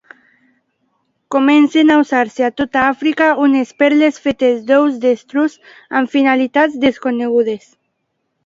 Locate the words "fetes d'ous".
4.25-4.97